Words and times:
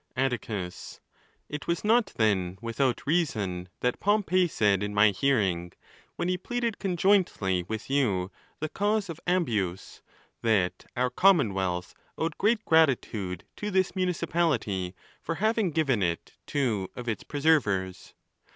III. 0.17 0.23
Atticus.—It 0.23 1.67
was 1.67 1.83
not, 1.83 2.07
then, 2.15 2.57
without 2.59 3.05
reason 3.05 3.69
that 3.81 3.99
Pom 3.99 4.23
pey 4.23 4.47
said 4.47 4.81
in 4.81 4.95
my 4.95 5.11
hearing, 5.11 5.73
when 6.15 6.27
he 6.27 6.39
pleaded 6.39 6.79
conjointly 6.79 7.61
with 7.67 7.87
you 7.87 8.31
the 8.59 8.67
cause 8.69 9.09
of 9.09 9.19
Ambius, 9.27 10.01
that 10.41 10.85
our 10.97 11.11
commonwealth 11.11 11.93
owed 12.17 12.35
great 12.39 12.65
gratitude 12.65 13.43
to 13.57 13.69
this 13.69 13.95
municipality 13.95 14.95
for 15.21 15.35
having 15.35 15.69
given 15.69 16.01
it 16.01 16.33
two 16.47 16.89
of 16.95 17.07
its 17.07 17.21
preservers. 17.23 18.15